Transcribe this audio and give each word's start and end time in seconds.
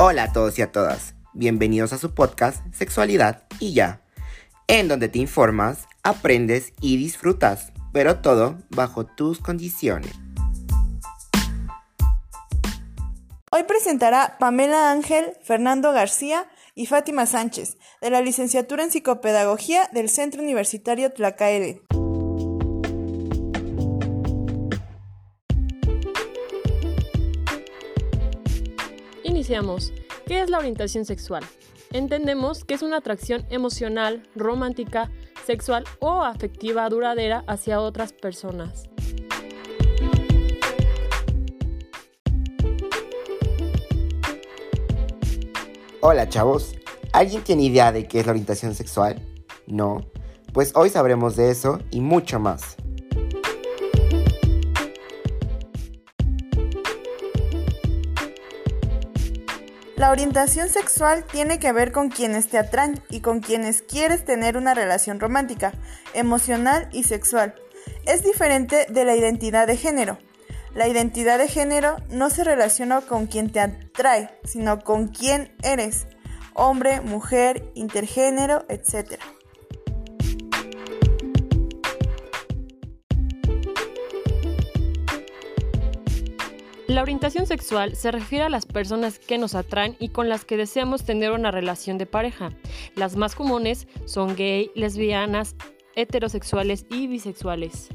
Hola 0.00 0.22
a 0.22 0.32
todos 0.32 0.56
y 0.60 0.62
a 0.62 0.70
todas, 0.70 1.16
bienvenidos 1.32 1.92
a 1.92 1.98
su 1.98 2.14
podcast 2.14 2.64
Sexualidad 2.72 3.42
y 3.58 3.74
ya, 3.74 4.00
en 4.68 4.86
donde 4.86 5.08
te 5.08 5.18
informas, 5.18 5.88
aprendes 6.04 6.72
y 6.80 6.96
disfrutas, 6.96 7.72
pero 7.92 8.20
todo 8.20 8.58
bajo 8.70 9.06
tus 9.06 9.40
condiciones. 9.40 10.12
Hoy 13.50 13.64
presentará 13.64 14.36
Pamela 14.38 14.92
Ángel, 14.92 15.32
Fernando 15.42 15.90
García 15.90 16.48
y 16.76 16.86
Fátima 16.86 17.26
Sánchez, 17.26 17.76
de 18.00 18.10
la 18.10 18.20
licenciatura 18.20 18.84
en 18.84 18.92
Psicopedagogía 18.92 19.90
del 19.92 20.08
Centro 20.08 20.40
Universitario 20.40 21.10
Tlacaele. 21.10 21.87
Iniciamos. 29.38 29.92
¿Qué 30.26 30.40
es 30.42 30.50
la 30.50 30.58
orientación 30.58 31.04
sexual? 31.04 31.44
Entendemos 31.92 32.64
que 32.64 32.74
es 32.74 32.82
una 32.82 32.96
atracción 32.96 33.46
emocional, 33.50 34.28
romántica, 34.34 35.12
sexual 35.46 35.84
o 36.00 36.24
afectiva 36.24 36.88
duradera 36.88 37.44
hacia 37.46 37.80
otras 37.80 38.12
personas. 38.12 38.90
Hola 46.00 46.28
chavos, 46.28 46.74
¿alguien 47.12 47.44
tiene 47.44 47.62
idea 47.62 47.92
de 47.92 48.08
qué 48.08 48.18
es 48.18 48.26
la 48.26 48.32
orientación 48.32 48.74
sexual? 48.74 49.22
¿No? 49.68 50.00
Pues 50.52 50.72
hoy 50.74 50.90
sabremos 50.90 51.36
de 51.36 51.52
eso 51.52 51.78
y 51.92 52.00
mucho 52.00 52.40
más. 52.40 52.76
La 59.98 60.12
orientación 60.12 60.68
sexual 60.68 61.24
tiene 61.24 61.58
que 61.58 61.72
ver 61.72 61.90
con 61.90 62.08
quienes 62.08 62.46
te 62.46 62.56
atraen 62.56 63.02
y 63.10 63.18
con 63.18 63.40
quienes 63.40 63.82
quieres 63.82 64.24
tener 64.24 64.56
una 64.56 64.72
relación 64.72 65.18
romántica, 65.18 65.72
emocional 66.14 66.88
y 66.92 67.02
sexual. 67.02 67.56
Es 68.06 68.22
diferente 68.22 68.86
de 68.88 69.04
la 69.04 69.16
identidad 69.16 69.66
de 69.66 69.76
género. 69.76 70.16
La 70.72 70.86
identidad 70.86 71.36
de 71.36 71.48
género 71.48 71.96
no 72.10 72.30
se 72.30 72.44
relaciona 72.44 73.00
con 73.00 73.26
quien 73.26 73.50
te 73.50 73.58
atrae, 73.58 74.30
sino 74.44 74.84
con 74.84 75.08
quién 75.08 75.52
eres, 75.64 76.06
hombre, 76.54 77.00
mujer, 77.00 77.68
intergénero, 77.74 78.66
etc. 78.68 79.20
La 86.88 87.02
orientación 87.02 87.46
sexual 87.46 87.96
se 87.96 88.10
refiere 88.10 88.46
a 88.46 88.48
las 88.48 88.64
personas 88.64 89.18
que 89.18 89.36
nos 89.36 89.54
atraen 89.54 89.94
y 89.98 90.08
con 90.08 90.30
las 90.30 90.46
que 90.46 90.56
deseamos 90.56 91.04
tener 91.04 91.32
una 91.32 91.50
relación 91.50 91.98
de 91.98 92.06
pareja. 92.06 92.48
Las 92.96 93.14
más 93.14 93.34
comunes 93.34 93.86
son 94.06 94.34
gay, 94.34 94.70
lesbianas, 94.74 95.54
heterosexuales 95.96 96.86
y 96.88 97.06
bisexuales. 97.06 97.90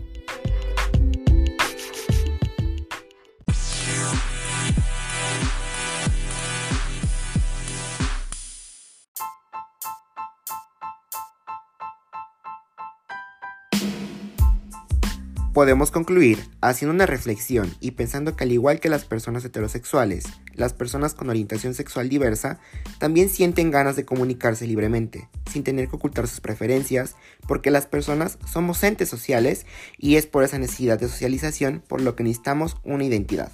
Podemos 15.53 15.91
concluir 15.91 16.39
haciendo 16.61 16.95
una 16.95 17.05
reflexión 17.05 17.71
y 17.79 17.91
pensando 17.91 18.35
que 18.35 18.43
al 18.43 18.51
igual 18.51 18.79
que 18.79 18.89
las 18.89 19.05
personas 19.05 19.45
heterosexuales, 19.45 20.25
las 20.55 20.73
personas 20.73 21.13
con 21.13 21.29
orientación 21.29 21.75
sexual 21.75 22.09
diversa 22.09 22.59
también 22.97 23.29
sienten 23.29 23.69
ganas 23.69 23.95
de 23.95 24.03
comunicarse 24.03 24.65
libremente, 24.65 25.29
sin 25.51 25.63
tener 25.63 25.89
que 25.89 25.95
ocultar 25.95 26.27
sus 26.27 26.41
preferencias, 26.41 27.15
porque 27.47 27.69
las 27.69 27.85
personas 27.85 28.39
somos 28.51 28.83
entes 28.83 29.09
sociales 29.09 29.67
y 29.99 30.15
es 30.15 30.25
por 30.25 30.43
esa 30.43 30.57
necesidad 30.57 30.99
de 30.99 31.07
socialización 31.07 31.83
por 31.87 32.01
lo 32.01 32.15
que 32.15 32.23
necesitamos 32.23 32.77
una 32.83 33.03
identidad. 33.03 33.51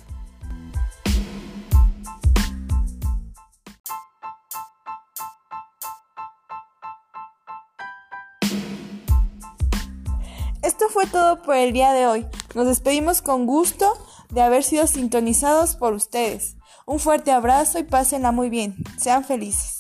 Esto 10.62 10.90
fue 10.90 11.06
todo 11.06 11.42
por 11.42 11.56
el 11.56 11.72
día 11.72 11.94
de 11.94 12.06
hoy. 12.06 12.26
Nos 12.54 12.68
despedimos 12.68 13.22
con 13.22 13.46
gusto 13.46 13.98
de 14.30 14.42
haber 14.42 14.64
sido 14.64 14.88
sintonizados 14.88 15.76
por 15.76 15.94
ustedes. 15.94 16.58
Un 16.86 17.00
fuerte 17.00 17.32
abrazo 17.32 17.80
y 17.80 17.84
pásenla 17.84 18.32
muy 18.32 18.50
bien. 18.50 18.76
Sean 18.98 19.24
felices. 19.24 19.79